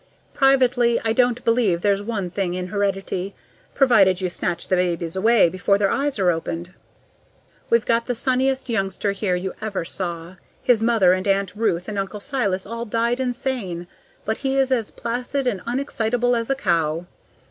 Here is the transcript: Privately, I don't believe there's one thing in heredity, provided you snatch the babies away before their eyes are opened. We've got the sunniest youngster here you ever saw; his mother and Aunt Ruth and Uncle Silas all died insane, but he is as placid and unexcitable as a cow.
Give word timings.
Privately, 0.33 0.99
I 1.05 1.13
don't 1.13 1.45
believe 1.45 1.81
there's 1.81 2.01
one 2.01 2.31
thing 2.31 2.55
in 2.55 2.69
heredity, 2.69 3.35
provided 3.75 4.19
you 4.19 4.31
snatch 4.31 4.67
the 4.67 4.75
babies 4.75 5.15
away 5.15 5.47
before 5.47 5.77
their 5.77 5.91
eyes 5.91 6.17
are 6.17 6.31
opened. 6.31 6.73
We've 7.69 7.85
got 7.85 8.07
the 8.07 8.15
sunniest 8.15 8.67
youngster 8.67 9.11
here 9.11 9.35
you 9.35 9.53
ever 9.61 9.85
saw; 9.85 10.37
his 10.63 10.81
mother 10.81 11.13
and 11.13 11.27
Aunt 11.27 11.55
Ruth 11.55 11.87
and 11.87 11.99
Uncle 11.99 12.19
Silas 12.19 12.65
all 12.65 12.85
died 12.85 13.19
insane, 13.19 13.85
but 14.25 14.39
he 14.39 14.57
is 14.57 14.71
as 14.71 14.89
placid 14.89 15.45
and 15.45 15.61
unexcitable 15.67 16.35
as 16.35 16.49
a 16.49 16.55
cow. 16.55 17.05